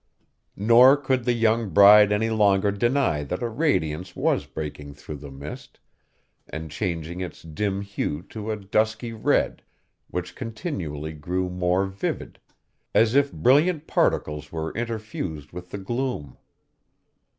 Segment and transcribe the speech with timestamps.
[0.57, 5.29] Nor could the young bride any longer deny that a radiance was breaking through the
[5.29, 5.79] mist,
[6.49, 9.61] and changing its dim hue to a dusky red,
[10.09, 12.39] which continually grew more vivid,
[12.95, 16.35] as if brilliant particles were interfused with the gloom.